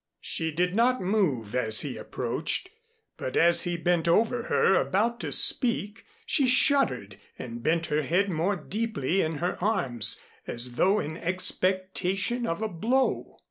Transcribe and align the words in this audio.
She 0.19 0.49
did 0.49 0.73
not 0.75 0.99
move 0.99 1.53
as 1.53 1.81
he 1.81 1.95
approached; 1.95 2.69
but 3.17 3.37
as 3.37 3.65
he 3.65 3.77
bent 3.77 4.07
over 4.07 4.45
her 4.45 4.73
about 4.73 5.19
to 5.19 5.31
speak, 5.31 6.05
she 6.25 6.47
shuddered 6.47 7.19
and 7.37 7.61
bent 7.61 7.85
her 7.85 8.01
head 8.01 8.27
more 8.27 8.55
deeply 8.55 9.21
in 9.21 9.35
her 9.35 9.63
arms, 9.63 10.19
as 10.47 10.75
though 10.77 10.99
in 10.99 11.17
expectation 11.17 12.47
of 12.47 12.63
a 12.63 12.67
blow. 12.67 13.37